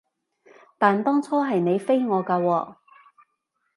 [0.79, 2.75] 但當初係你飛我㗎喎